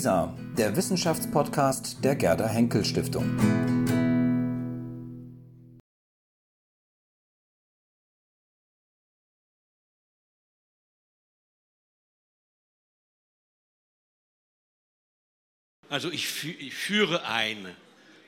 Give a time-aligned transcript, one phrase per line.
[0.00, 3.36] WISA, der Wissenschaftspodcast der Gerda Henkel Stiftung.
[15.90, 17.58] Also ich, ich führe ein,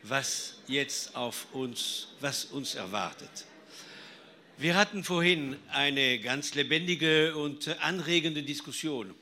[0.02, 3.46] was jetzt auf uns, was uns erwartet.
[4.58, 9.14] Wir hatten vorhin eine ganz lebendige und anregende Diskussion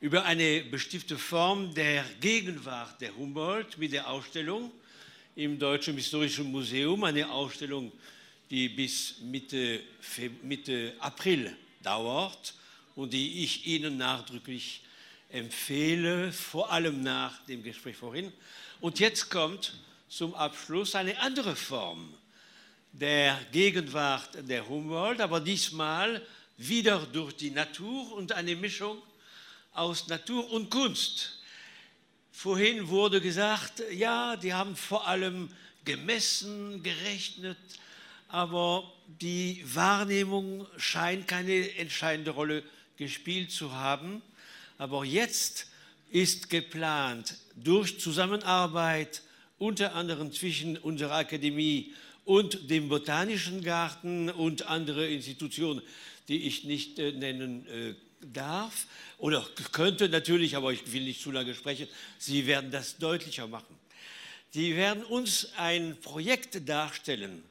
[0.00, 4.72] über eine bestimmte Form der Gegenwart der Humboldt mit der Ausstellung
[5.36, 7.92] im Deutschen Historischen Museum, eine Ausstellung,
[8.48, 9.80] die bis Mitte,
[10.42, 12.54] Mitte April dauert
[12.96, 14.80] und die ich Ihnen nachdrücklich
[15.28, 18.32] empfehle, vor allem nach dem Gespräch vorhin.
[18.80, 19.74] Und jetzt kommt
[20.08, 22.14] zum Abschluss eine andere Form
[22.92, 28.96] der Gegenwart der Humboldt, aber diesmal wieder durch die Natur und eine Mischung
[29.72, 31.38] aus Natur und Kunst.
[32.32, 35.50] Vorhin wurde gesagt, ja, die haben vor allem
[35.84, 37.58] gemessen, gerechnet,
[38.28, 42.62] aber die Wahrnehmung scheint keine entscheidende Rolle
[42.96, 44.22] gespielt zu haben.
[44.78, 45.66] Aber jetzt
[46.10, 49.22] ist geplant, durch Zusammenarbeit
[49.58, 51.92] unter anderem zwischen unserer Akademie
[52.24, 55.82] und dem Botanischen Garten und andere Institutionen,
[56.28, 58.86] die ich nicht äh, nennen äh, darf
[59.18, 63.78] oder könnte natürlich, aber ich will nicht zu lange sprechen, Sie werden das deutlicher machen.
[64.50, 67.42] Sie werden uns ein Projekt darstellen,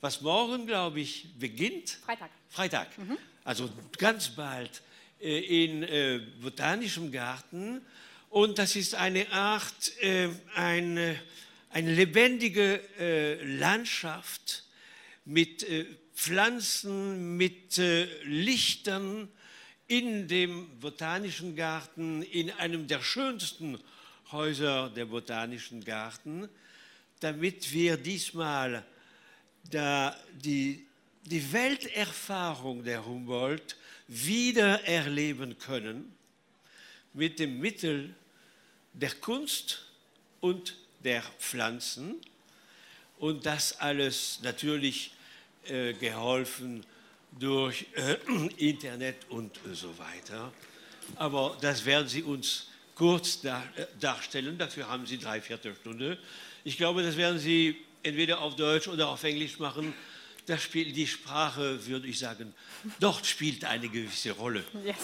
[0.00, 1.98] was morgen, glaube ich, beginnt.
[2.04, 2.30] Freitag.
[2.50, 2.98] Freitag.
[2.98, 3.16] Mhm.
[3.44, 4.82] Also ganz bald
[5.20, 7.80] äh, in äh, Botanischem Garten.
[8.28, 11.18] Und das ist eine Art, äh, eine,
[11.70, 14.64] eine lebendige äh, Landschaft
[15.24, 19.28] mit äh, Pflanzen, mit äh, Lichtern,
[19.86, 23.78] in dem Botanischen Garten, in einem der schönsten
[24.32, 26.48] Häuser der Botanischen Garten,
[27.20, 28.84] damit wir diesmal
[29.70, 30.86] da die,
[31.24, 33.76] die Welterfahrung der Humboldt
[34.08, 36.14] wieder erleben können
[37.12, 38.14] mit dem Mittel
[38.92, 39.86] der Kunst
[40.40, 42.16] und der Pflanzen.
[43.18, 45.12] Und das alles natürlich
[45.66, 46.84] äh, geholfen
[47.38, 48.14] durch äh,
[48.56, 50.52] Internet und so weiter.
[51.16, 54.56] Aber das werden Sie uns kurz dar äh, darstellen.
[54.58, 56.18] Dafür haben Sie drei Viertelstunde.
[56.64, 59.92] Ich glaube, das werden Sie entweder auf Deutsch oder auf Englisch machen.
[60.46, 62.52] Das spielt die Sprache, würde ich sagen,
[63.00, 64.62] dort spielt eine gewisse Rolle.
[64.84, 64.96] Yes.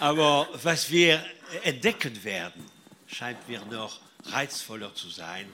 [0.00, 1.22] Aber was wir
[1.64, 2.64] entdecken werden,
[3.06, 5.46] scheint mir noch reizvoller zu sein.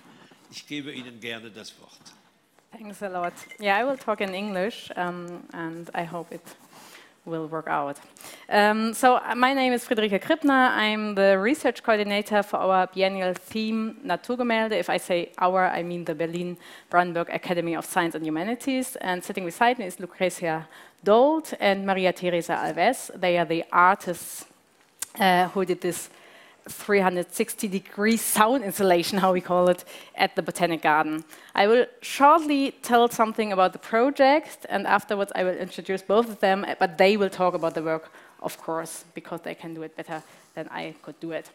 [0.53, 2.01] Ich gebe Ihnen gerne das Wort.
[2.73, 3.35] Thanks a lot.
[3.61, 6.57] Yeah, I will talk in English, um, and I hope it
[7.27, 7.99] will work out.
[8.49, 10.71] Um, so, uh, my name is Friederike Krippner.
[10.71, 14.73] I'm the research coordinator for our biennial theme Naturgemälde.
[14.73, 16.57] If I say our, I mean the Berlin
[16.89, 18.97] Brandenburg Academy of Science and Humanities.
[18.97, 20.65] And sitting beside me is Lucrecia
[21.05, 23.11] Dalt and Maria Thereza Alves.
[23.21, 24.47] They are the artists
[25.21, 26.09] uh, who did this
[26.69, 29.85] 360 degree sound installation, how we call it,
[30.15, 31.25] at the Botanic Garden.
[31.55, 36.41] I will shortly tell something about the project, and afterwards I will introduce both of
[36.41, 39.97] them, but they will talk about the work, of course, because they can do it
[39.97, 40.23] better
[40.55, 41.51] than I could do it.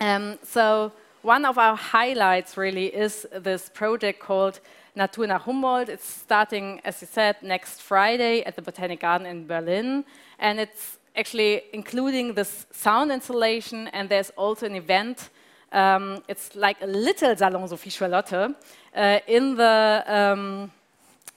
[0.00, 0.92] Um, so,
[1.22, 4.60] one of our highlights really is this project called
[4.94, 5.88] Natur nach Humboldt.
[5.90, 10.04] It's starting, as you said, next Friday at the Botanic Garden in Berlin,
[10.38, 15.30] and it's actually including this sound installation, and there's also an event.
[15.72, 20.70] Um, it's like a little Salon Sophie Charlotte uh, in the um,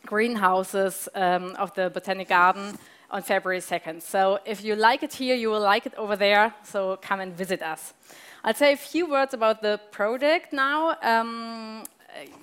[0.06, 2.78] greenhouses um, of the Botanic Garden
[3.12, 4.02] on February 2nd.
[4.02, 7.34] So if you like it here, you will like it over there, so come and
[7.34, 7.94] visit us.
[8.44, 10.98] I'll say a few words about the project now.
[11.02, 11.84] Um,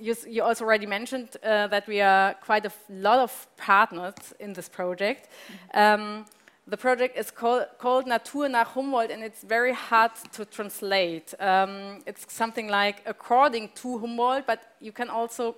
[0.00, 4.52] you, you, also already mentioned uh, that we are quite a lot of partners in
[4.52, 5.28] this project.
[5.28, 6.24] Mm -hmm.
[6.70, 11.34] The project is called, Natur nach Humboldt, and it's very hard to translate.
[11.40, 15.56] Um, it's something like according to Humboldt, but you can also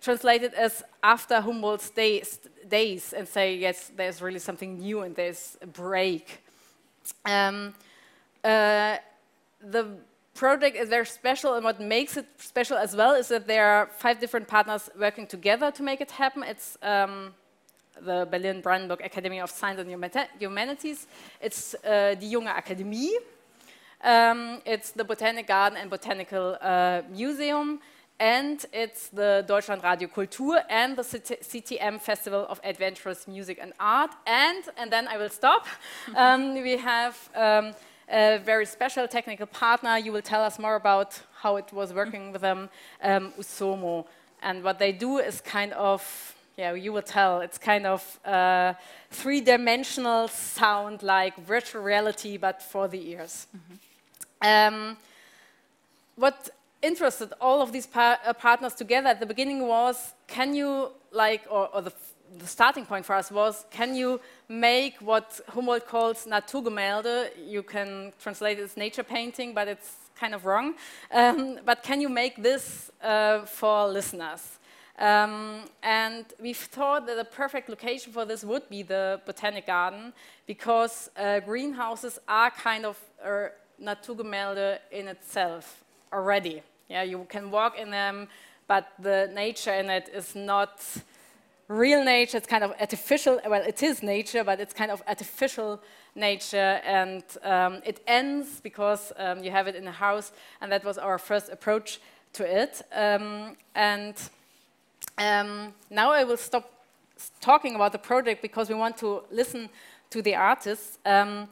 [0.00, 5.14] translate it as after Humboldt's days, days and say, yes, there's really something new and
[5.14, 6.42] there's a break.
[7.26, 7.74] Um,
[8.42, 8.96] uh,
[9.60, 9.88] the
[10.32, 13.90] project is very special, and what makes it special as well is that there are
[13.98, 16.44] five different partners working together to make it happen.
[16.44, 17.34] It's um,
[18.02, 19.90] the Berlin Brandenburg Academy of Science and
[20.38, 21.06] Humanities.
[21.40, 23.16] It's uh, die Junge Akademie.
[24.02, 27.80] Um, it's the Botanic Garden and Botanical uh, Museum.
[28.20, 34.10] And it's the Deutschland Radio Kultur and the CTM Festival of Adventurous Music and Art.
[34.26, 35.66] And, and then I will stop,
[36.16, 37.74] um, we have um,
[38.10, 39.98] a very special technical partner.
[39.98, 42.68] You will tell us more about how it was working with them,
[43.02, 44.06] um, Usomo.
[44.42, 48.74] And what they do is kind of, yeah, you will tell, it's kind of uh,
[49.10, 53.46] three-dimensional sound like virtual reality, but for the ears.
[53.52, 53.76] Mm -hmm.
[54.50, 54.96] um,
[56.16, 56.50] what
[56.80, 61.44] interested all of these par uh, partners together at the beginning was, can you, like,
[61.48, 61.92] or, or the
[62.38, 67.30] the starting point for us was, can you make what Humboldt calls Naturgemälde?
[67.46, 70.74] You can translate it as nature painting, but it's kind of wrong.
[71.10, 74.57] Um, but can you make this uh, for listeners?
[74.98, 80.12] Um, and we thought that the perfect location for this would be the Botanic Garden
[80.46, 83.50] because uh, greenhouses are kind of a
[83.80, 86.62] Naturgemälde in itself already.
[86.88, 88.28] Yeah, you can walk in them,
[88.66, 90.82] but the nature in it is not
[91.68, 95.80] real nature, it's kind of artificial, well, it is nature, but it's kind of artificial
[96.14, 100.82] nature, and um, it ends because um, you have it in a house, and that
[100.82, 102.00] was our first approach
[102.32, 102.82] to it.
[102.92, 104.14] Um, and
[105.18, 106.70] um, now I will stop
[107.40, 109.68] talking about the project because we want to listen
[110.10, 110.98] to the artists.
[111.04, 111.48] Um,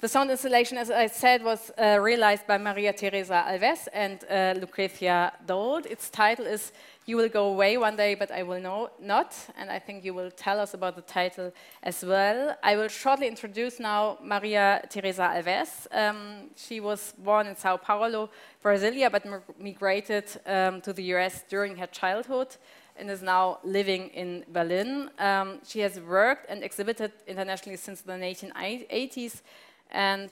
[0.00, 4.54] the sound installation, as I said, was uh, realized by Maria Thereza Alves and uh,
[4.60, 5.86] Lucrecia Dalt.
[5.86, 6.72] Its title is
[7.06, 10.12] You Will Go Away One Day, but I Will know Not, and I think you
[10.12, 11.52] will tell us about the title
[11.84, 12.56] as well.
[12.64, 15.86] I will shortly introduce now Maria Thereza Alves.
[15.92, 18.30] Um, she was born in Sao Paulo,
[18.60, 19.24] Brasilia, but
[19.56, 22.56] migrated um, to the US during her childhood
[22.96, 25.10] and is now living in Berlin.
[25.18, 29.42] Um, she has worked and exhibited internationally since the 1980s
[29.90, 30.30] and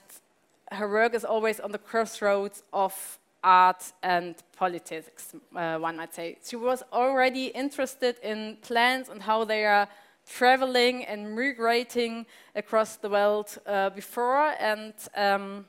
[0.71, 6.37] her work is always on the crossroads of art and politics, uh, one might say.
[6.43, 9.87] She was already interested in plants and how they are
[10.27, 12.25] traveling and migrating
[12.55, 15.65] across the world uh, before, and um,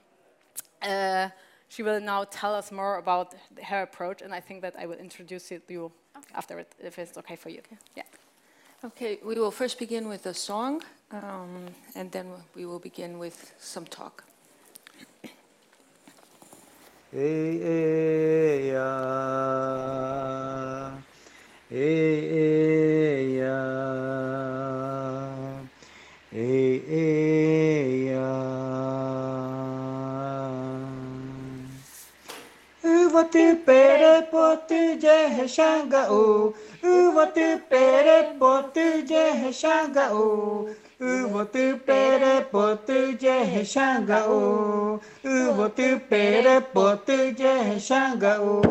[0.82, 1.28] uh,
[1.68, 3.34] she will now tell us more about
[3.64, 5.90] her approach, and I think that I will introduce you
[6.22, 6.34] okay.
[6.34, 7.58] after it, if it's okay for you.
[7.58, 7.76] Okay.
[7.96, 8.04] Yeah.
[8.84, 10.82] Okay, we will first begin with a song,
[11.12, 12.26] um, and then
[12.56, 14.24] we will begin with some talk.
[17.12, 19.22] Hey, hey, yeah.
[21.70, 23.72] Hey, hey, yeah.
[26.30, 28.42] Hey, hey, yeah.
[32.82, 34.01] Uvati pere
[34.42, 36.52] poti je shanga o.
[36.82, 40.66] Uvati pere poti je shanga o.
[41.00, 44.98] Uvotu pere potu je shanga o.
[45.24, 48.62] Uvotu pere potu je shanga o.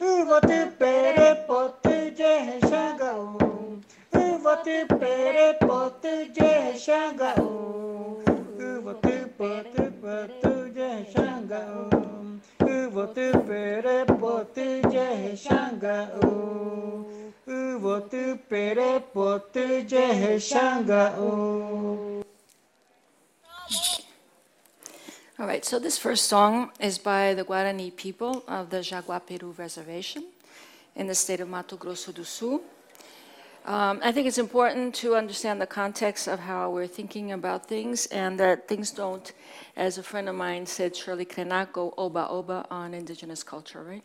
[0.00, 2.32] Uvotu pere potu je
[2.68, 3.38] shanga o.
[4.14, 8.22] Uvotu pere potu je shanga o.
[8.68, 12.05] Uvotu potu potu je shanga o.
[25.38, 30.24] All right, so this first song is by the Guarani people of the Jaguapiru Reservation
[30.94, 32.62] in the state of Mato Grosso do Sul.
[33.66, 38.06] Um, I think it's important to understand the context of how we're thinking about things
[38.06, 39.32] and that things don't,
[39.76, 44.04] as a friend of mine said, Shirley Krenak, go oba oba on indigenous culture, right?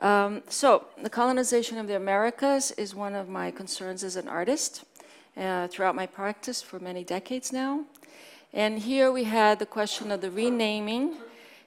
[0.00, 4.84] Um, so, the colonization of the Americas is one of my concerns as an artist
[5.34, 7.86] uh, throughout my practice for many decades now.
[8.52, 11.14] And here we had the question of the renaming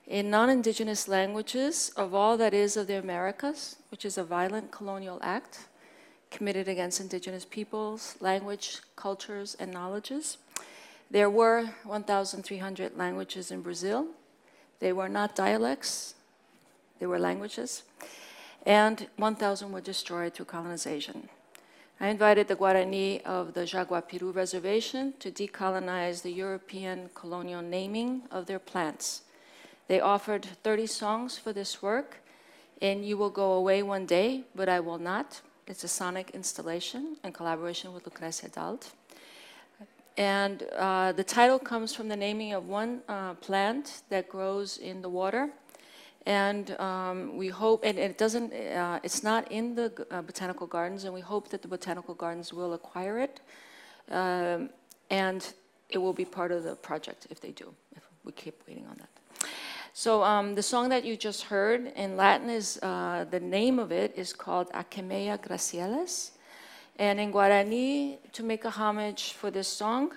[0.06, 4.70] in non indigenous languages of all that is of the Americas, which is a violent
[4.72, 5.62] colonial act
[6.32, 10.38] committed against indigenous peoples, language, cultures, and knowledges.
[11.10, 14.08] There were 1,300 languages in Brazil.
[14.80, 16.16] They were not dialects,
[17.00, 17.84] they were languages
[18.68, 21.30] and 1,000 were destroyed through colonization.
[22.02, 28.46] I invited the Guarani of the Jaguapiru Reservation to decolonize the European colonial naming of
[28.46, 29.22] their plants.
[29.88, 32.18] They offered 30 songs for this work,
[32.82, 35.42] and You Will Go Away One Day, But I Will Not.
[35.68, 38.92] It's a sonic installation in collaboration with Lucrecia Dalt.
[40.18, 45.02] And uh, the title comes from the naming of one uh, plant that grows in
[45.02, 45.50] the water
[46.28, 51.06] and um, we hope, and it doesn't, uh, it's not in the uh, botanical gardens,
[51.06, 53.40] and we hope that the botanical gardens will acquire it,
[54.12, 54.70] um,
[55.10, 55.54] and
[55.90, 57.74] it will be part of the project if they do.
[57.96, 59.17] If we keep waiting on that.
[59.98, 63.92] So um, the song that you just heard in Latin is uh, the name of
[63.92, 66.34] it is called Aechmea gracilis,
[67.00, 70.12] and in Guarani, to make a homage for this song,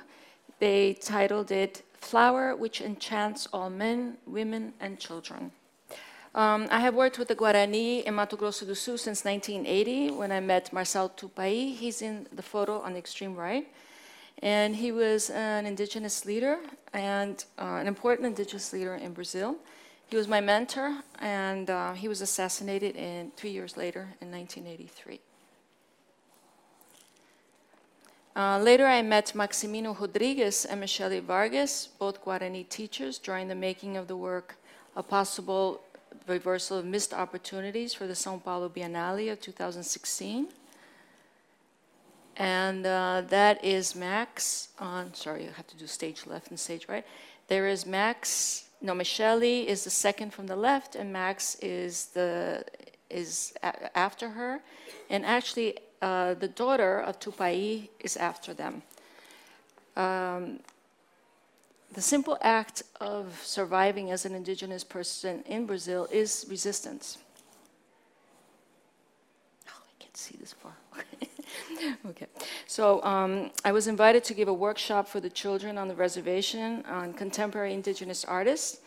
[0.59, 5.51] they titled it flower which enchants all men, women, and children.
[6.35, 10.31] Um, I have worked with the Guarani in Mato Grosso do Sul since 1980 when
[10.31, 11.75] I met Marcel Tupai.
[11.75, 13.67] He's in the photo on the extreme right.
[14.43, 16.59] And he was an indigenous leader
[16.93, 19.57] and uh, an important indigenous leader in Brazil.
[20.09, 25.21] He was my mentor, and uh, he was assassinated in, three years later in 1983.
[28.35, 33.97] Uh, later, I met Maximino Rodriguez and Michele Vargas, both Guarani teachers, during the making
[33.97, 34.57] of the work
[34.97, 35.81] A Possible
[36.27, 40.49] Reversal of Missed Opportunities for the Sao Paulo Biennale of 2016.
[42.41, 46.89] And uh, that is Max on, sorry, I have to do stage left and stage
[46.89, 47.05] right.
[47.49, 52.65] There is Max, no, Michele is the second from the left, and Max is the
[53.11, 54.61] is after her.
[55.11, 58.81] And actually, uh, the daughter of Tupai is after them.
[59.95, 60.61] Um,
[61.93, 67.19] the simple act of surviving as an indigenous person in Brazil is resistance.
[69.69, 70.73] Oh, I can't see this far.
[72.07, 72.27] okay.
[72.67, 76.85] So um, I was invited to give a workshop for the children on the reservation
[76.87, 78.81] on contemporary indigenous artists.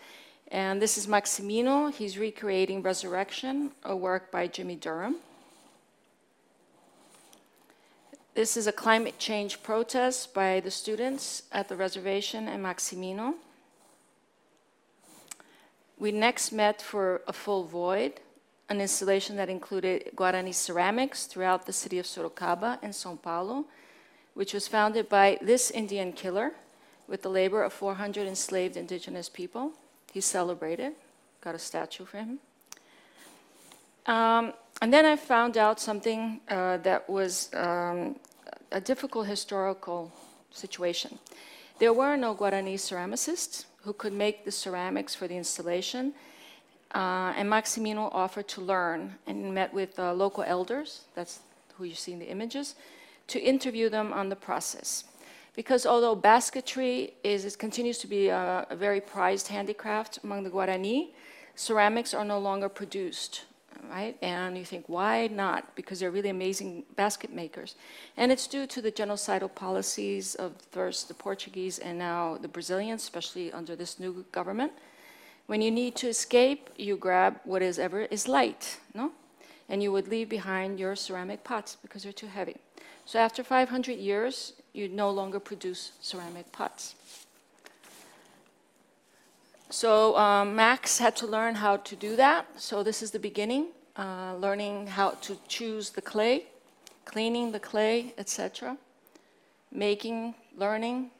[0.49, 1.91] And this is Maximino.
[1.91, 5.15] He's recreating Resurrection, a work by Jimmie Durham.
[8.35, 13.35] This is a climate change protest by the students at the reservation and Maximino.
[15.99, 18.19] We next met for A Full Void,
[18.73, 23.65] an installation that included Guarani ceramics throughout the city of Sorocaba in Sao Paulo,
[24.33, 26.53] which was founded by this Indian killer
[27.07, 29.73] with the labor of 400 enslaved indigenous people.
[30.11, 30.93] He's celebrated,
[31.41, 32.39] got a statue for him.
[34.07, 38.15] Um, and then I found out something uh, that was um,
[38.71, 40.11] a difficult historical
[40.51, 41.19] situation.
[41.77, 46.13] There were no Guarani ceramicists who could make the ceramics for the installation,
[46.93, 51.39] uh, and Maximino offered to learn and met with uh, local elders, that's
[51.77, 52.75] who you see in the images,
[53.27, 55.05] to interview them on the process.
[55.55, 60.49] Because although basketry is, it continues to be a, a very prized handicraft among the
[60.49, 61.09] Guarani,
[61.55, 63.43] ceramics are no longer produced
[63.89, 64.17] right?
[64.21, 65.75] And you think, why not?
[65.75, 67.75] Because they're really amazing basket makers.
[68.17, 73.03] And it's due to the genocidal policies of first the Portuguese and now the Brazilians,
[73.03, 74.71] especially under this new government.
[75.53, 79.11] When you need to escape, you grab what is ever is light, no?
[79.69, 82.55] And you would leave behind your ceramic pots because they're too heavy.
[83.05, 86.95] So after 500 years, you no longer produce ceramic pots.
[89.69, 92.47] So um, Max had to learn how to do that.
[92.59, 96.47] So this is the beginning, uh, learning how to choose the clay,
[97.05, 98.75] cleaning the clay, etc.
[99.71, 101.11] Making, learning.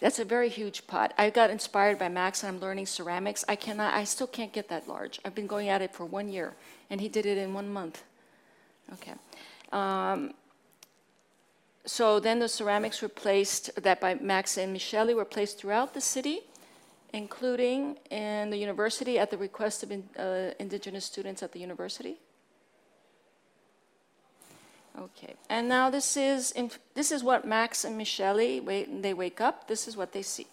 [0.00, 1.12] That's a very huge pot.
[1.18, 3.44] I got inspired by Max and I'm learning ceramics.
[3.48, 5.20] I cannot, I still can't get that large.
[5.24, 6.54] I've been going at it for one year
[6.88, 8.04] and he did it in one month.
[8.94, 9.14] Okay.
[9.72, 10.34] Um,
[11.84, 16.00] so then the ceramics were placed, that by Max and Michele, were placed throughout the
[16.00, 16.42] city
[17.12, 22.16] including in the university at the request of in, uh, indigenous students at the university.
[24.98, 29.40] Okay, and now this is in, this is what Max and Michele wait, they wake
[29.40, 29.68] up.
[29.68, 30.48] This is what they see.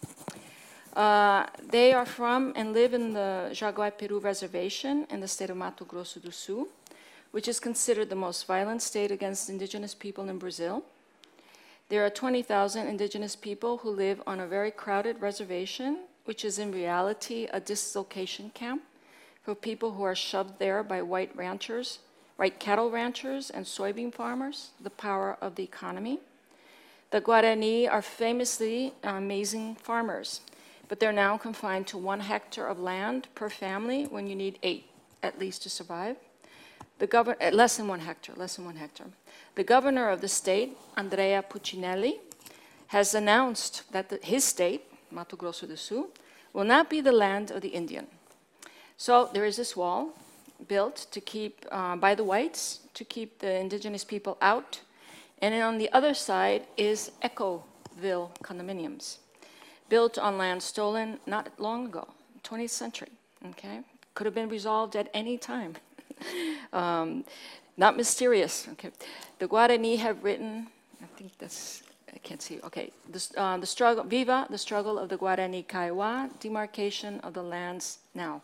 [0.94, 5.84] Uh, they are from and live in the Jaguapiru Reservation in the state of Mato
[5.84, 6.68] Grosso do Sul,
[7.32, 10.84] which is considered the most violent state against indigenous people in Brazil.
[11.88, 16.72] There are 20,000 indigenous people who live on a very crowded reservation which is in
[16.72, 18.82] reality a dislocation camp
[19.42, 22.00] for people who are shoved there by white ranchers,
[22.36, 26.18] white cattle ranchers and soybean farmers, the power of the economy.
[27.10, 30.40] The Guarani are famously amazing farmers,
[30.88, 34.86] but they're now confined to one hectare of land per family when you need eight
[35.22, 36.16] at least to survive.
[36.98, 39.06] The governor, uh, less than one hectare, less than one hectare.
[39.54, 42.18] The governor of the state, Andrea Puccinelli,
[42.88, 46.08] has announced that the, his state, Mato Grosso do Sul,
[46.52, 48.06] will not be the land of the Indian.
[48.96, 50.14] So there is this wall
[50.68, 54.80] built to keep, uh, by the whites, to keep the indigenous people out.
[55.42, 59.18] And then on the other side is Ecoville condominiums,
[59.88, 62.08] built on land stolen not long ago,
[62.44, 63.12] 20th century,
[63.50, 63.80] okay?
[64.14, 65.76] Could have been resolved at any time.
[66.72, 67.24] um,
[67.76, 68.90] not mysterious, okay?
[69.38, 70.68] The Guarani have written,
[71.02, 71.82] I think that's
[72.16, 72.60] I can't see.
[72.64, 77.42] Okay, the, uh, the struggle, Viva, the struggle of the Guarani Kaiwa, demarcation of the
[77.42, 78.40] lands now.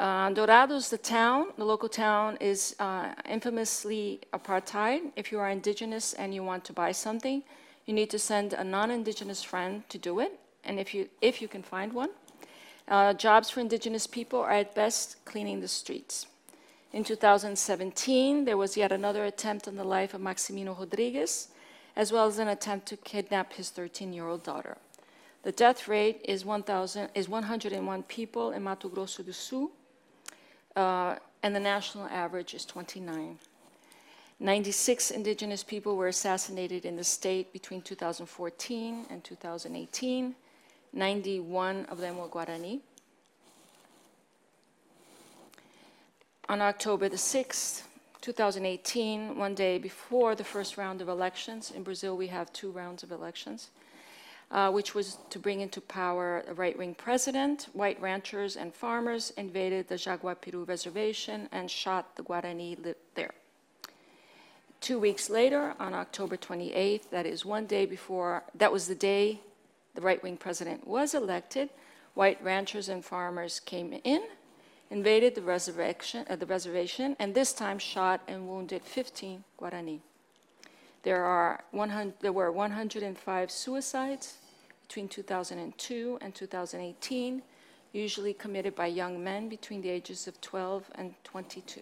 [0.00, 5.12] Uh, Dourados, the town, the local town, is uh, infamously apartheid.
[5.16, 7.42] If you are indigenous and you want to buy something,
[7.86, 11.48] you need to send a non-indigenous friend to do it, and if you, if you
[11.48, 12.10] can find one.
[12.88, 16.26] Uh, jobs for indigenous people are at best cleaning the streets.
[16.92, 21.48] In 2017, there was yet another attempt on the life of Maximino Rodriguez,
[21.96, 24.76] as well as an attempt to kidnap his 13-year-old daughter.
[25.42, 26.64] The death rate is, 1,
[27.14, 29.70] is 101 people in Mato Grosso do Sul,
[30.76, 33.38] uh, and the national average is 29.
[34.40, 40.34] 96 indigenous people were assassinated in the state between 2014 and 2018.
[40.92, 42.80] 91 of them were Guarani.
[46.48, 47.82] On October the 6th,
[48.20, 53.02] 2018, one day before the first round of elections, in Brazil we have two rounds
[53.02, 53.70] of elections,
[54.52, 59.88] uh, which was to bring into power a right-wing president, white ranchers and farmers invaded
[59.88, 63.32] the Jaguapiru reservation and shot the Guarani there.
[64.82, 69.40] Two weeks later, on October 28th, that is one day before, that was the day
[69.94, 71.70] the right-wing president was elected,
[72.14, 74.22] white ranchers and farmers came in,
[74.90, 80.00] invaded the reservation, uh, the reservation and this time shot and wounded 15 Guarani.
[81.04, 84.34] There, are 100, there were 105 suicides
[84.92, 87.42] between 2002 and 2018,
[87.94, 91.80] usually committed by young men between the ages of 12 and 22.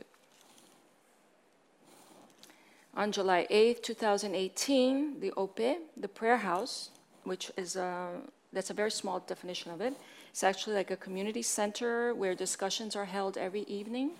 [2.94, 6.90] On July 8, 2018, the OPE, the prayer house,
[7.24, 8.10] which is a,
[8.52, 9.94] that's a very small definition of it,
[10.30, 14.12] it's actually like a community center where discussions are held every evening.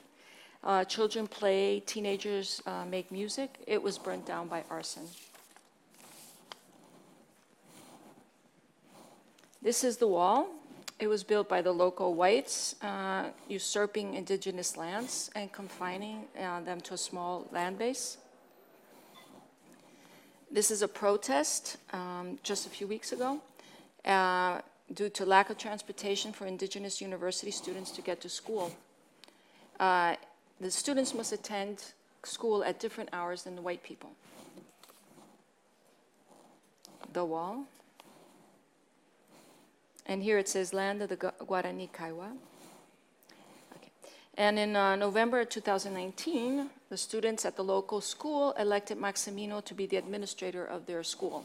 [0.65, 3.55] Uh, children play, teenagers uh, make music.
[3.69, 5.05] It was burnt down by arson.
[9.63, 10.49] This is the wall.
[10.99, 16.81] It was built by the local whites, uh, usurping indigenous lands and confining uh, them
[16.83, 18.17] to a small land base.
[20.51, 23.41] This is a protest um, just a few weeks ago
[24.07, 24.61] uh,
[24.95, 28.73] due to lack of transportation for indigenous university students to get to school.
[29.79, 30.17] Uh,
[30.59, 31.93] the students must attend
[32.25, 34.11] school at different hours than the white people.
[37.13, 37.67] The wall.
[40.11, 42.33] And here it says land of the Guarani Kaiwa.
[44.35, 49.87] And in uh, November 2019, the students at the local school elected Maximino to be
[49.87, 51.45] the administrator of their school.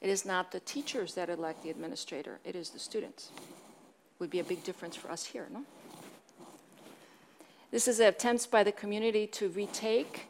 [0.00, 3.30] It is not the teachers that elect the administrator, it is the students.
[4.18, 5.62] Would be a big difference for us here, no?
[7.70, 10.26] This is attempts by the community to retake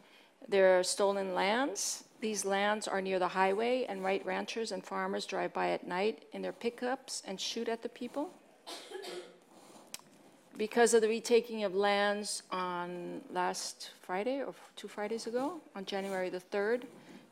[0.47, 2.03] their stolen lands.
[2.21, 6.23] These lands are near the highway, and white ranchers and farmers drive by at night
[6.31, 8.31] in their pickups and shoot at the people
[10.61, 16.29] because of the retaking of lands on last Friday or two Fridays ago, on January
[16.29, 16.83] the 3rd,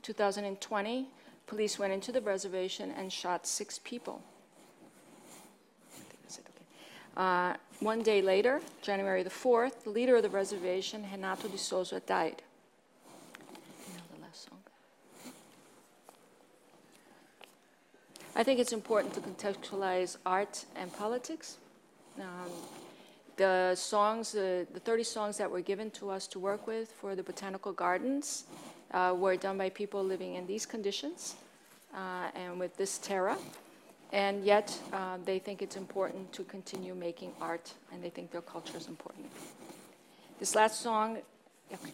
[0.02, 1.08] 2020,
[1.46, 4.22] police went into the reservation and shot six people.
[7.18, 12.00] Uh, one day later, January the 4th, the leader of the reservation, Renato de Souza,
[12.00, 12.42] died.
[18.40, 21.58] I think it's important to contextualize art and politics.
[22.18, 22.50] Um,
[23.36, 27.18] the songs, uh, the 30 songs that were given to us to work with for
[27.18, 28.46] the botanical gardens
[28.94, 31.36] uh, were done by people living in these conditions
[31.94, 33.38] uh, and with this terra.
[34.14, 38.42] And yet uh, they think it's important to continue making art and they think their
[38.42, 39.26] culture is important.
[40.40, 41.18] This last song,
[41.74, 41.92] okay.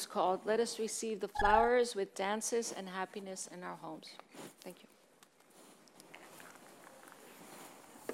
[0.00, 4.06] Was called Let Us Receive the Flowers with Dances and Happiness in Our Homes.
[4.64, 4.88] Thank you.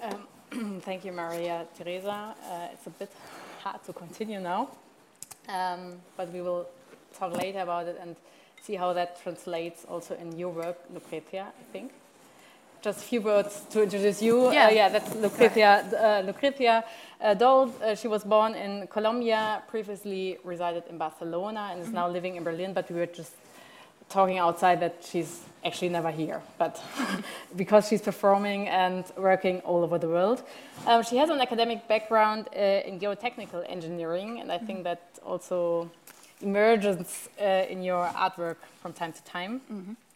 [0.03, 2.33] Um, thank you, Maria Thereza.
[2.33, 3.12] Uh, it's a bit
[3.62, 4.68] hard to continue now,
[5.49, 6.66] um, but we will
[7.16, 8.16] talk later about it and
[8.62, 11.92] see how that translates also in your work, Lucrecia, I think.
[12.83, 14.53] just a few words to introduce you.
[14.53, 14.66] Yeah.
[14.66, 16.83] Uh, yeah, that's Lucrecia, uh, Lucrecia
[17.20, 17.81] uh, Dalt.
[17.81, 22.44] Uh, she was born in Colombia, previously resided in Barcelona, and is now living in
[22.44, 22.72] Berlin.
[22.72, 23.33] But we were just
[24.09, 26.81] talking outside that she's actually never here, but
[27.57, 30.42] because she's performing and working all over the world.
[30.87, 35.90] Um, she has an academic background uh, in geotechnical engineering, and I think that also
[36.40, 39.61] emerges uh, in your artwork from time to time.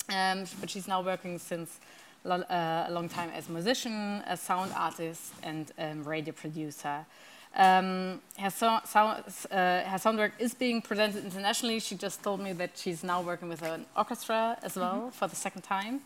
[0.08, 1.78] Um, but she's now working since
[2.24, 7.06] lo- uh, a long time as a musician, a sound artist, and um, radio producer.
[7.56, 11.80] Um, her, so, so, uh, her sound work is being presented internationally.
[11.80, 15.34] She just told me that she's now working with an orchestra as well for the
[15.34, 16.00] second time.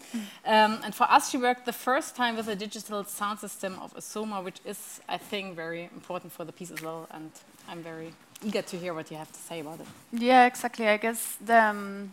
[0.46, 3.94] Um, and for us, she worked the first time with a digital sound system of
[3.94, 7.06] Usomo, which is, I think, very important for the piece as well.
[7.10, 7.30] And
[7.68, 9.86] I'm very eager to hear what you have to say about it.
[10.12, 10.88] Yeah, exactly.
[10.88, 12.12] I guess the, um,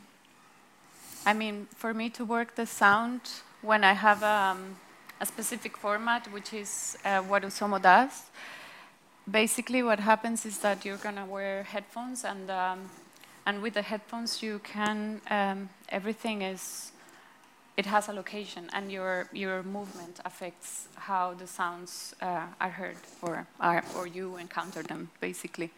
[1.26, 3.22] I mean, for me to work the sound
[3.62, 4.76] when I have um,
[5.19, 8.24] a specific format, which is uh, what Usomo does,
[9.30, 12.89] basically what happens is that you're gonna wear headphones, and um,
[13.45, 16.91] and with the headphones you can um, everything is
[17.78, 22.97] it has a location, and your your movement affects how the sounds uh, are heard
[23.21, 25.69] or are, or you encounter them, basically.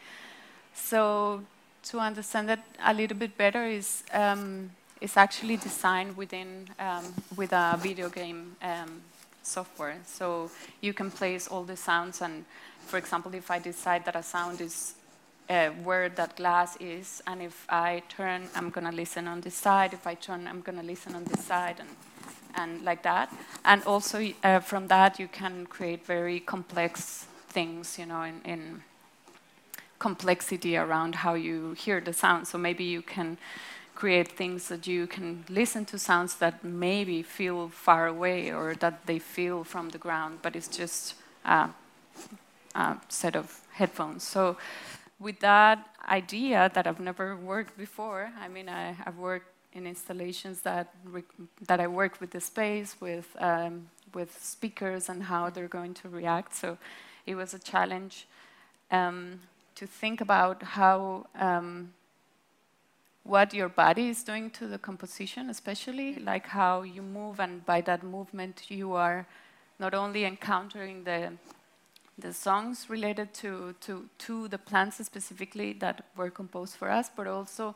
[0.73, 1.43] So
[1.83, 4.71] to understand that a little bit better is um,
[5.03, 7.03] is actually designed within um,
[7.35, 9.01] with a video game um,
[9.43, 9.97] software.
[10.05, 10.49] So
[10.81, 12.45] you can place all the sounds, and
[12.87, 14.93] for example, if I decide that a sound is
[15.49, 19.93] uh, where that glass is, and if I turn, I'm gonna listen on this side.
[19.93, 21.89] If I turn, I'm gonna listen on this side, and
[22.55, 23.29] and like that.
[23.65, 28.83] And also uh, from that, you can create very complex things, you know, in, in
[29.99, 32.47] complexity around how you hear the sound.
[32.47, 33.37] So maybe you can
[33.95, 39.05] create things that you can listen to sounds that maybe feel far away or that
[39.05, 41.69] they feel from the ground, but it's just a,
[42.75, 44.23] a set of headphones.
[44.23, 44.57] So
[45.19, 50.61] with that idea that I've never worked before, I mean, I, I've worked in installations
[50.61, 50.93] that
[51.67, 56.09] that I work with the space, with um, with speakers and how they're going to
[56.09, 56.53] react.
[56.55, 56.77] So
[57.25, 58.27] it was a challenge
[58.91, 59.39] um,
[59.75, 61.93] to think about how um,
[63.23, 67.81] what your body is doing to the composition, especially like how you move, and by
[67.81, 69.25] that movement you are
[69.79, 71.31] not only encountering the
[72.19, 77.27] the songs related to to to the plants specifically that were composed for us, but
[77.27, 77.75] also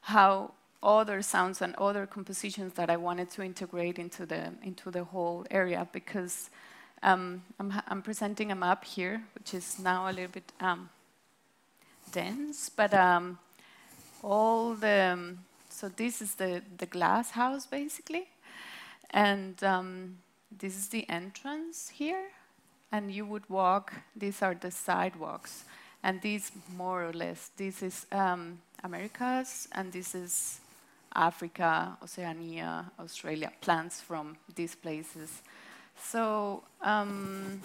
[0.00, 5.04] how other sounds and other compositions that I wanted to integrate into the into the
[5.04, 6.50] whole area because
[7.02, 10.88] um, I'm, I'm presenting a map here, which is now a little bit um,
[12.10, 13.38] dense, but um,
[14.22, 18.28] all the um, so this is the the glass house basically,
[19.10, 20.16] and um,
[20.50, 22.30] this is the entrance here,
[22.92, 23.92] and you would walk.
[24.16, 25.64] These are the sidewalks,
[26.02, 30.60] and these more or less this is um, Americas, and this is
[31.14, 35.42] Africa, Oceania, Australia, plants from these places.
[36.00, 37.60] So, um,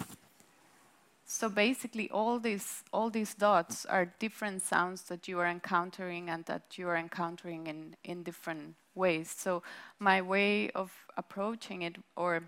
[1.26, 6.44] so basically, all these all these dots are different sounds that you are encountering and
[6.44, 9.30] that you are encountering in in different ways.
[9.30, 9.62] So,
[9.98, 12.42] my way of approaching it, or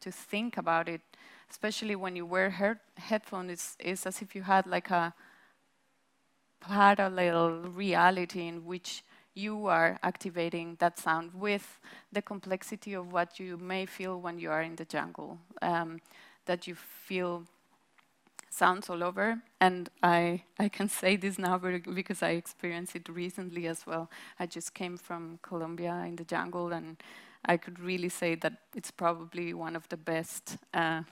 [0.00, 1.02] to think about it,
[1.50, 5.12] especially when you wear head headphones, is, is as if you had like a
[6.60, 11.80] parallel reality in which you are activating that sound with
[12.12, 15.38] the complexity of what you may feel when you are in the jungle.
[15.60, 16.00] Um,
[16.44, 17.44] that you feel
[18.52, 23.66] sounds all over, and I I can say this now because I experienced it recently
[23.68, 24.08] as well.
[24.38, 26.96] I just came from Colombia in the jungle, and
[27.48, 30.58] I could really say that it's probably one of the best.
[30.74, 31.02] Uh,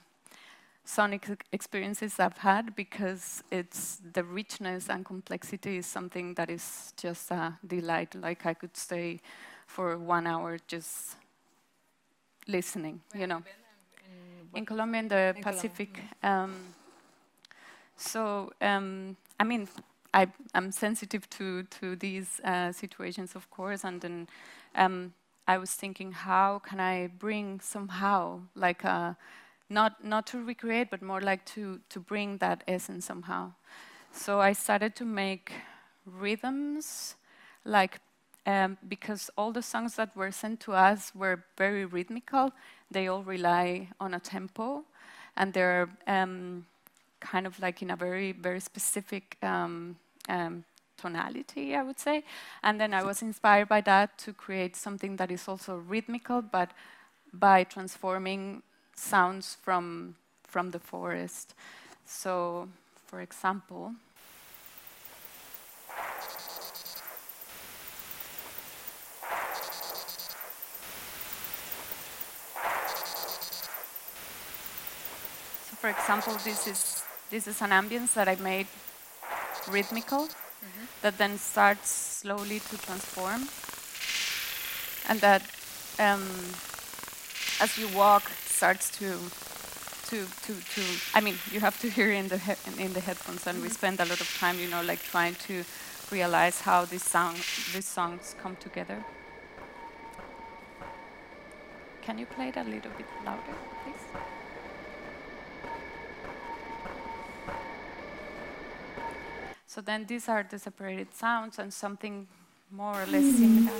[0.84, 7.30] sonic experiences I've had because it's the richness and complexity is something that is just
[7.30, 8.14] a delight.
[8.14, 9.20] Like I could stay
[9.66, 11.16] for one hour just
[12.48, 13.36] listening, Where you know.
[13.36, 16.00] have you been and- and In Colombia, in the In Pacific.
[16.22, 16.74] Um,
[18.00, 19.68] so, um, I mean,
[20.14, 24.28] I, I'm sensitive to, to these uh, situations, of course, and then
[24.74, 25.12] um,
[25.46, 29.16] I was thinking, how can I bring somehow, like, a,
[29.68, 33.52] not, not to recreate, but more like to, to bring that essence somehow.
[34.12, 35.52] So I started to make
[36.06, 37.16] rhythms,
[37.64, 38.00] like,
[38.46, 42.50] um, because all the songs that were sent to us were very rhythmical.
[42.90, 44.84] They all rely on a tempo,
[45.36, 46.66] and they're um,
[47.20, 49.96] kind of like in a very, very specific um,
[50.28, 50.64] um,
[50.96, 52.24] tonality, I would say.
[52.62, 56.70] And then I was inspired by that to create something that is also rhythmical, but
[57.32, 58.62] by transforming
[58.94, 60.16] sounds from
[60.50, 61.54] from the forest.
[62.04, 62.68] So,
[63.06, 63.94] for example.
[75.68, 76.99] So, for example, this is
[77.30, 78.66] this is an ambience that I made
[79.70, 80.28] rhythmical
[81.02, 81.88] that then starts
[82.20, 83.48] slowly to transform,
[85.08, 85.42] and that
[85.98, 86.22] um,
[87.60, 89.18] as you walk starts to
[90.08, 90.82] to to to.
[91.14, 94.00] I mean, you have to hear in the he- in the headphones, and we spend
[94.00, 95.64] a lot of time, you know, like trying to
[96.10, 97.36] realize how these sound
[97.72, 99.04] these songs come together.
[102.02, 104.39] Can you play it a little bit louder, please?
[109.72, 112.26] So then these are the separated sounds and something
[112.72, 113.70] more or less similar.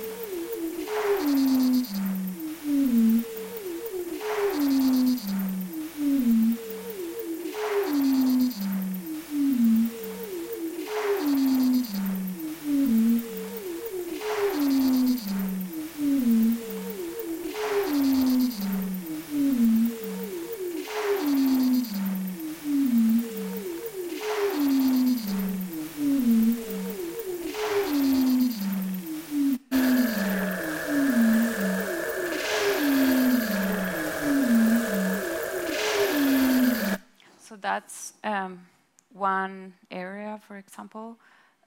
[39.89, 41.17] Area, for example.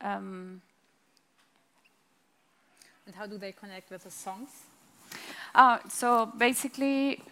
[0.00, 0.62] Um,
[3.06, 4.48] And how do they connect with the songs?
[5.54, 7.22] Uh, so basically,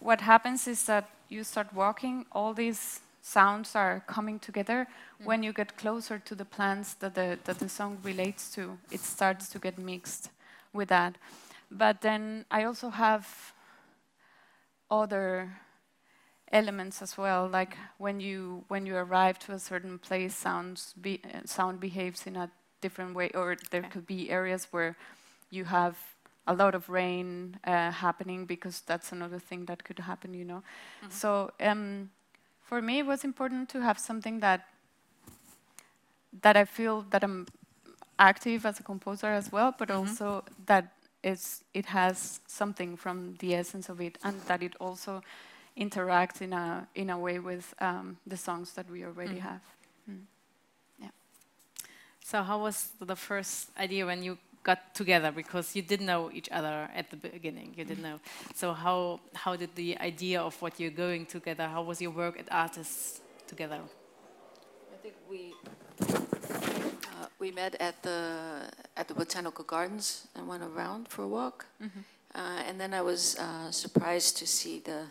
[0.00, 4.86] what happens is that you start walking, all these sounds are coming together.
[5.24, 9.00] When you get closer to the plants that the, that the song relates to, it
[9.00, 10.30] starts to get mixed
[10.72, 11.16] with that.
[11.70, 13.52] But then I also have
[14.90, 15.50] other
[16.52, 21.20] elements as well, like when you when you arrive to a certain place, sounds be,
[21.24, 24.96] uh, sound behaves in a different way, or there could be areas where
[25.50, 25.96] you have
[26.46, 30.62] a lot of rain uh, happening because that's another thing that could happen, you know.
[31.10, 32.10] So um,
[32.62, 34.66] for me, it was important to have something that
[36.42, 37.46] that I feel that I'm
[38.18, 43.54] active as a composer as well, but also that it's it has something from the
[43.54, 45.22] essence of it, and that it also
[45.78, 49.60] interacts in a in a way with um, the songs that we already have.
[51.00, 51.10] Yeah.
[52.24, 55.32] So how was the first idea when you got together?
[55.32, 57.74] Because you didn't know each other at the beginning.
[57.76, 58.20] You didn't know.
[58.54, 61.68] So how how did the idea of what you're going together?
[61.68, 63.80] How was your work at artists together?
[64.92, 65.54] I think we,
[66.00, 71.66] uh, we met at the, at the Botanical Gardens and went around for a walk.
[72.34, 75.06] Uh, And then I was uh, surprised to see the,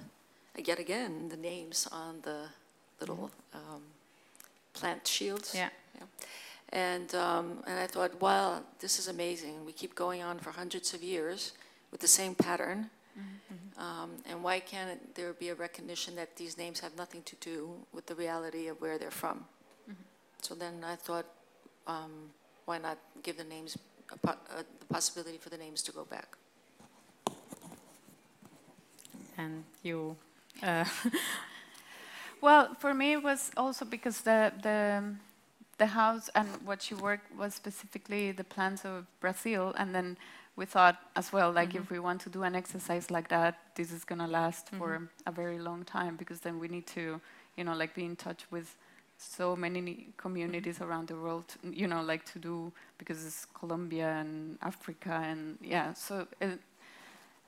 [0.65, 2.49] yet again, the names on the
[2.99, 3.81] little um,
[4.73, 5.53] plant shields.
[5.53, 5.69] Yeah.
[6.69, 9.65] And, um, and I thought, wow, this is amazing.
[9.65, 11.53] We keep going on for hundreds of years
[11.91, 12.89] with the same pattern.
[13.77, 17.71] Um, and why can't there be a recognition that these names have nothing to do
[17.93, 19.45] with the reality of where they're from?
[20.41, 21.25] So then I thought,
[21.87, 22.11] um,
[22.65, 23.77] why not give the names,
[24.11, 26.37] a po- uh, the possibility for the names to go back?
[29.37, 30.15] And you.
[30.63, 30.85] Uh,
[32.41, 35.03] Well, for me, it was also because the the
[35.77, 40.17] the house and what she worked was specifically the plants of Brazil, and then
[40.55, 43.91] we thought as well, like if we want to do an exercise like that, this
[43.91, 47.21] is gonna last for a very long time because then we need to,
[47.57, 48.75] you know, like be in touch with
[49.19, 54.57] so many communities around the world, you know, like to do because it's Colombia and
[54.61, 56.27] Africa and yeah, so.
[56.41, 56.47] Uh,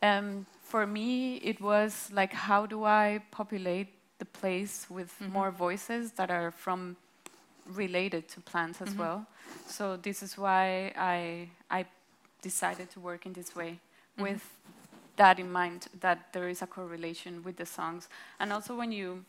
[0.02, 3.88] um, for me, it was like, how do I populate
[4.20, 5.34] the place with mm-hmm.
[5.34, 6.96] more voices that are from
[7.66, 9.00] related to plants as mm-hmm.
[9.00, 9.26] well?
[9.68, 11.86] So this is why I I
[12.42, 14.24] decided to work in this way mm-hmm.
[14.24, 14.44] with
[15.16, 18.08] that in mind that there is a correlation with the songs.
[18.40, 19.26] And also when you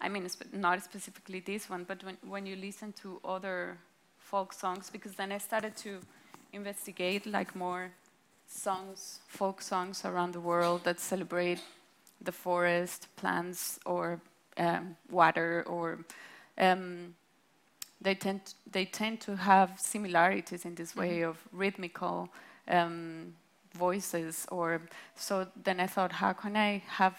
[0.00, 3.78] I mean not specifically this one but when when you listen to other
[4.18, 6.00] folk songs because then I started to
[6.52, 7.90] investigate like more
[8.46, 11.60] songs, folk songs around the world that celebrate
[12.20, 14.20] the forest, plants, or
[14.56, 15.98] um, water, or
[16.58, 17.14] um,
[18.00, 22.28] they tend they tend to have similarities in this way of rhythmical
[22.68, 23.34] um,
[23.74, 24.46] voices.
[24.50, 24.82] Or
[25.14, 27.16] so then I thought, how can I have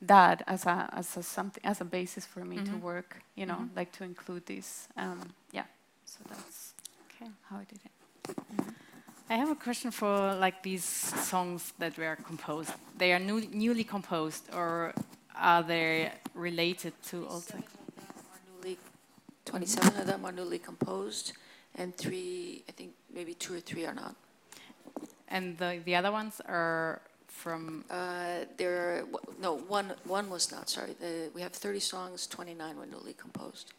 [0.00, 3.22] that as a as a something as a basis for me to work?
[3.34, 4.88] You know, like to include this.
[4.96, 5.20] Um,
[5.52, 5.64] yeah.
[6.04, 6.74] So that's
[7.06, 7.30] okay.
[7.48, 8.74] how I did it.
[9.32, 12.70] I have a question for like these songs that were composed.
[12.98, 14.92] they are new, newly composed or
[15.34, 17.64] are they related to old songs?
[18.62, 18.76] Newly,
[19.46, 21.32] 27 of them are newly composed,
[21.76, 24.14] and three, I think maybe two or three are not.
[25.28, 27.86] And the, the other ones are from.
[27.90, 29.04] Uh, there, are,
[29.40, 30.94] no, one, one was not, sorry.
[31.00, 33.72] The, we have 30 songs, 29 were newly composed.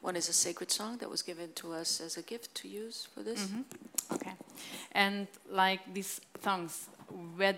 [0.00, 3.06] One is a sacred song that was given to us as a gift to use
[3.14, 3.48] for this.
[4.12, 4.32] Okay.
[4.92, 6.88] And like these songs,
[7.36, 7.56] where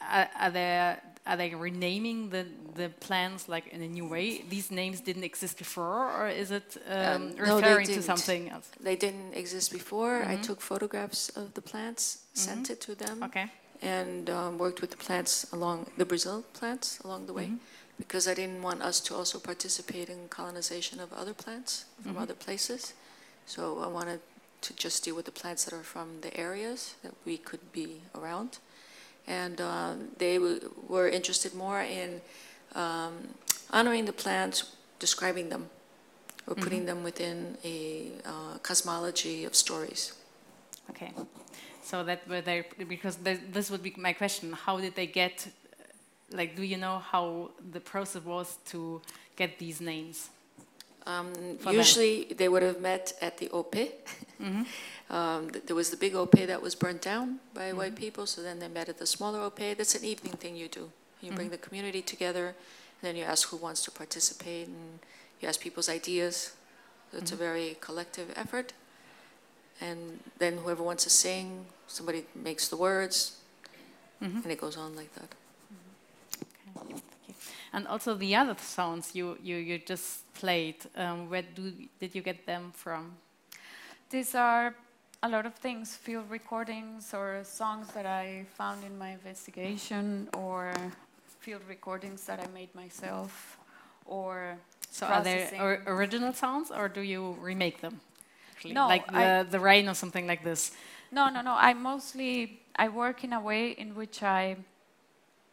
[0.00, 4.42] are, are they are they renaming the the plants like in a new way?
[4.48, 8.68] These names didn't exist before, or is it um, Um, no, referring to something else?
[8.82, 10.24] They didn't exist before.
[10.32, 13.46] I took photographs of the plants, sent it to them, Okay.
[13.82, 17.52] and um, worked with the plants along the Brazil plants along the way,
[17.98, 22.34] because I didn't want us to also participate in colonization of other plants from other
[22.34, 22.94] places.
[23.46, 24.20] So I wanted
[24.62, 28.02] to just deal with the plants that are from the areas that we could be
[28.14, 28.58] around,
[29.26, 32.20] and um, they w- were interested more in
[32.74, 33.34] um,
[33.70, 35.70] honoring the plants, describing them,
[36.46, 40.12] or putting them within a uh, cosmology of stories.
[40.90, 41.12] Okay.
[41.82, 44.52] So that were they because this would be my question.
[44.52, 45.48] How did they get?
[46.32, 49.00] Like, do you know how the process was to
[49.36, 50.30] get these names?
[51.06, 51.74] Um, For them.
[51.74, 53.90] usually, they would have met at the Opy.
[54.40, 54.62] Mm-hmm.
[55.14, 57.78] um, th- there was the big Opy that was burnt down by mm-hmm.
[57.78, 59.76] white people, so then they met at the smaller Opy.
[59.76, 60.90] That's an evening thing you do.
[61.20, 61.52] You bring mm-hmm.
[61.52, 64.98] the community together, and then you ask who wants to participate, and
[65.40, 66.52] you ask people's ideas.
[67.12, 68.72] So it's a very collective effort.
[69.80, 73.38] And then whoever wants to sing, somebody makes the words,
[74.20, 75.34] and it goes on like that.
[77.72, 80.76] And also the other sounds you you, you just played.
[80.96, 83.12] Um, where do did you get them from?
[84.10, 84.74] These are
[85.22, 90.72] a lot of things field recordings or songs that I found in my investigation, or
[91.40, 93.58] field recordings that I made myself,
[94.06, 94.56] or
[94.90, 95.60] So are processing.
[95.60, 98.00] or original sounds or do you remake them?
[98.64, 100.72] No, like I- the the rain or something like this.
[101.12, 101.54] No, no, no.
[101.54, 104.56] I mostly I work in a way in which I,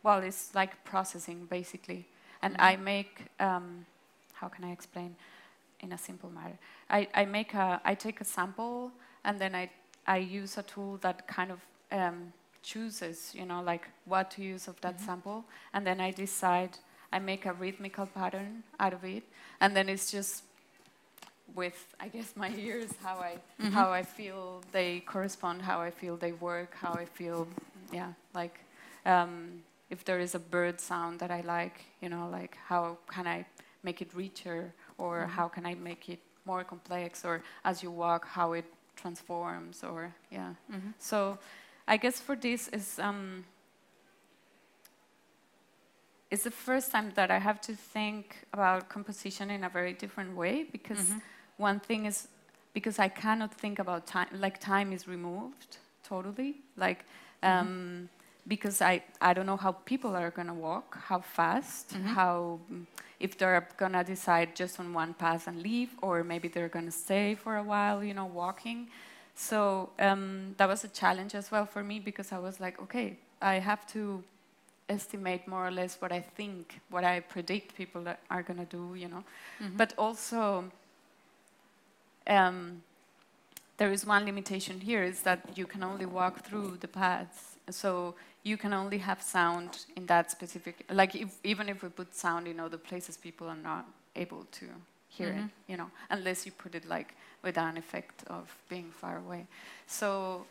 [0.08, 2.06] well, it's like processing basically,
[2.42, 3.14] and I make.
[3.42, 3.86] Um,
[4.40, 5.16] how can I explain?
[5.80, 6.58] In a simple manner?
[6.90, 8.92] I, I make a I take a sample
[9.26, 9.70] and then I
[10.08, 11.60] I use a tool that kind of
[11.92, 15.44] um, chooses, you know, like what to use of that sample,
[15.74, 16.78] and then I decide.
[17.10, 19.24] I make a rhythmical pattern out of it,
[19.62, 20.44] and then it's just
[21.56, 23.34] with I guess my ears how I
[23.72, 27.48] how I feel they correspond, how I feel they work, how I feel
[27.94, 28.60] yeah like
[29.06, 33.26] um, if there is a bird sound that I like, you know, like how can
[33.28, 33.46] I
[33.84, 38.28] make it richer or how can I make it more complex or as you walk
[38.28, 40.54] how it transforms or yeah.
[41.00, 41.38] So
[41.88, 43.46] I guess for this is um,
[46.30, 50.36] it's the first time that I have to think about composition in a very different
[50.36, 51.12] way because
[51.58, 52.28] one thing is
[52.74, 57.06] because I cannot think about time, like time is removed totally, like
[57.44, 58.10] um,
[58.48, 62.86] because I, I don't know how people are gonna walk, how fast, how mm,
[63.20, 67.36] if they're gonna decide just on one path and leave, or maybe they're gonna stay
[67.36, 68.88] for a while, you know, walking.
[69.36, 73.18] So um, that was a challenge as well for me because I was like, okay,
[73.42, 74.24] I have to
[74.90, 79.08] estimate more or less what I think, what I predict people are gonna do, you
[79.10, 79.24] know.
[79.76, 80.72] But also,
[82.28, 82.82] um,
[83.78, 88.16] there is one limitation here: is that you can only walk through the paths, so
[88.48, 90.76] you can only have sound in that specific.
[90.90, 94.66] Like, if, even if we put sound in other places, people are not able to
[95.10, 99.18] hear it, you know, unless you put it like with an effect of being far
[99.18, 99.48] away.
[99.88, 100.46] So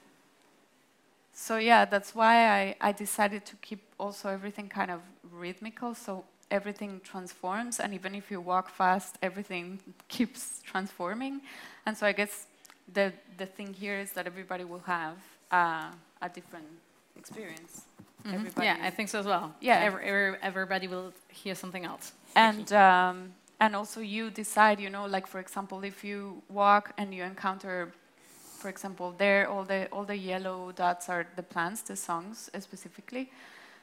[1.39, 6.25] so yeah, that's why I, I decided to keep also everything kind of rhythmical, so
[6.51, 9.79] everything transforms, and even if you walk fast, everything
[10.09, 11.43] keeps transforming.
[11.85, 12.47] And so I guess
[12.93, 15.19] the the thing here is that everybody will have
[15.53, 15.91] uh,
[16.23, 16.67] a different
[17.19, 17.83] experience.
[18.25, 19.55] Everybody, Yeah, I think so as well.
[19.61, 19.79] Yeah.
[19.87, 22.13] Every, every, everybody will hear something else.
[22.35, 27.15] and um, and also you decide, you know, like for example, if you walk and
[27.15, 27.93] you encounter,
[28.61, 33.31] for example, there all the all the yellow dots are the plants, the songs specifically.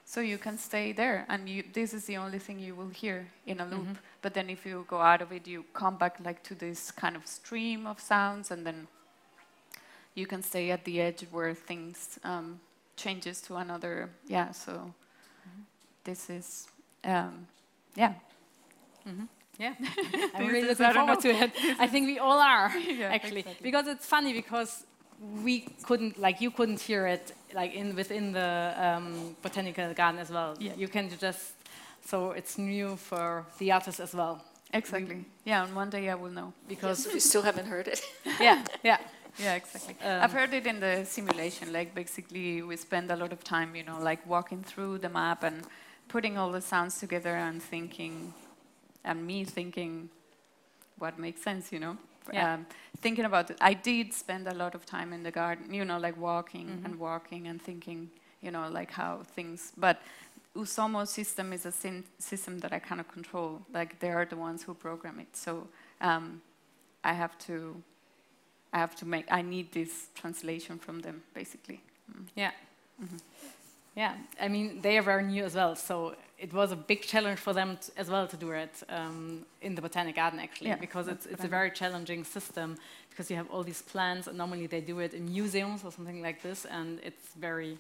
[0.06, 3.26] So you can stay there, and you, this is the only thing you will hear
[3.48, 3.88] in a loop.
[4.22, 7.16] But then if you go out of it, you come back like to this kind
[7.16, 8.88] of stream of sounds, and then
[10.14, 12.60] you can stay at the edge where things um,
[12.96, 14.10] changes to another.
[14.28, 14.52] Yeah.
[14.52, 14.94] So
[16.04, 16.68] this is,
[17.04, 17.48] um,
[17.96, 18.14] yeah.
[19.60, 19.74] Yeah,
[20.34, 21.52] I'm really is- looking I forward to it.
[21.80, 23.64] I think we all are Yeah, actually exactly.
[23.72, 24.84] because it's funny because
[25.44, 30.30] we couldn't, like you couldn't hear it, like in within the um, botanical garden as
[30.32, 30.56] well.
[30.60, 30.74] Yeah.
[30.76, 31.54] You can just,
[32.06, 34.44] so it's new for the artists as well.
[34.74, 35.24] Exactly.
[35.46, 36.52] Yeah, and one day I will know.
[36.68, 38.02] Because, If you still haven't heard it.
[38.40, 38.98] yeah, yeah.
[39.38, 39.96] Yeah, exactly.
[40.04, 41.74] Um, I've heard it in the simulation.
[41.74, 45.44] Like basically, we spend a lot of time, you know, like walking through the map
[45.44, 45.64] and
[46.08, 48.34] putting all the sounds together and thinking,
[49.04, 50.10] and me thinking,
[51.00, 51.98] what makes sense, you know.
[52.32, 52.54] Yeah.
[52.54, 52.66] Um,
[53.02, 55.98] thinking about it, I did spend a lot of time in the garden, you know,
[55.98, 56.86] like walking Mm-hmm.
[56.86, 58.10] and walking and thinking,
[58.42, 59.74] you know, like how things.
[59.78, 60.00] But
[60.56, 61.72] Usomo system is a
[62.20, 63.62] system that I cannot control.
[63.74, 65.36] Like they are the ones who program it.
[65.36, 65.68] So
[66.00, 66.42] um,
[67.04, 67.82] I have to
[68.74, 71.80] I have to make, I need this translation from them, basically.
[72.36, 72.52] Yeah.
[73.96, 77.38] Yeah, I mean, they are very new as well, so it was a big challenge
[77.40, 80.78] for them t- as well to do it um, in the Botanic Garden, actually, Yeah,
[80.78, 82.76] because it's, it's what a I very challenging system
[83.12, 86.24] because you have all these plants, and normally they do it in museums or something
[86.24, 87.78] like this, and it's very.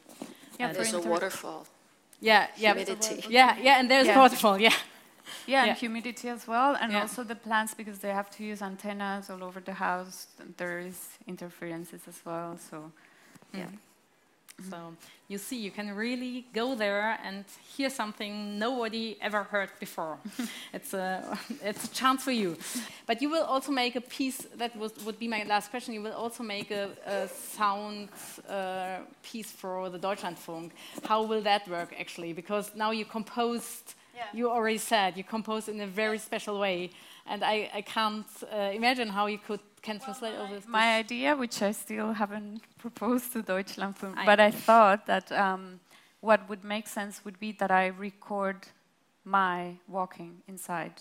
[0.59, 1.65] Yeah, uh, for There's a waterfall.
[2.21, 3.25] yeah, yeah, Humidity.
[3.29, 4.19] yeah, yeah, and there's Yeah.
[4.19, 4.73] waterfall, yeah.
[5.47, 5.69] Yeah, Yeah.
[5.69, 7.01] and humidity as well, and Yeah.
[7.01, 10.27] also the plants because they have to use antennas all over the house.
[10.57, 12.91] There is interferences as well, so
[13.53, 13.67] yeah.
[14.69, 14.93] So
[15.27, 17.43] you see, you can really go there and
[17.75, 20.17] hear something nobody ever heard before.
[20.73, 22.55] it's a it's a chance for you.
[23.07, 25.93] But you will also make a piece that was, would be my last question.
[25.95, 28.09] You will also make a, a sound
[28.47, 30.71] uh, piece for the Deutschlandfunk.
[31.03, 32.33] How will that work actually?
[32.33, 33.95] Because now you composed.
[34.15, 34.23] Yeah.
[34.33, 36.89] You already said you compose in a very special way,
[37.25, 40.65] and I, I can't uh, imagine how you could can translate all this.
[40.67, 45.79] My idea, which I still haven't proposed to Deutschlandfunk, I- but I thought that um,
[46.21, 48.55] what would make sense would be that I record
[49.25, 50.93] my walking inside,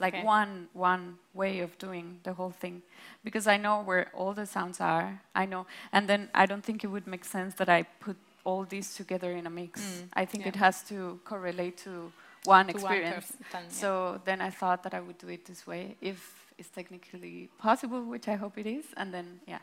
[0.00, 0.24] like Okay.
[0.24, 2.82] one one way of doing the whole thing,
[3.24, 5.20] because I know where all the sounds are.
[5.34, 8.64] I know, and then I don't think it would make sense that I put all
[8.64, 9.80] these together in a mix.
[10.12, 10.48] I think yeah.
[10.48, 12.12] it has to correlate to
[12.46, 13.26] one To one experience.
[13.26, 13.60] person, yeah.
[13.70, 16.18] So then I thought that I would do it this way, if
[16.58, 19.58] it's technically possible, which I hope it is, and then yeah.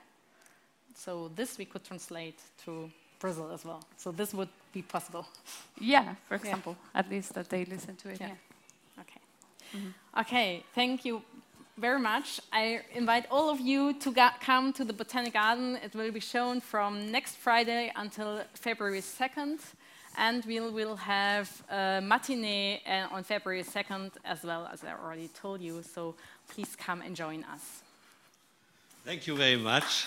[0.95, 3.83] So this we could translate to Brazil as well.
[3.97, 5.25] So this would be possible.
[5.79, 8.19] Yeah, for example, at least that they listen to it.
[8.21, 8.27] Yeah.
[8.27, 9.01] Yeah.
[9.01, 9.21] Okay.
[9.75, 10.19] Mm-hmm.
[10.21, 10.63] Okay.
[10.75, 11.21] Thank you
[11.77, 12.39] very much.
[12.51, 14.13] I invite all of you to
[14.45, 15.77] come to the Botanic Garden.
[15.83, 19.59] It will be shown from next Friday until February 2nd.
[20.17, 25.29] And we will have a matinee uh, on February 2nd as well, as I already
[25.29, 25.81] told you.
[25.81, 26.15] So
[26.49, 27.81] please come and join us.
[29.03, 30.05] Thank you very much.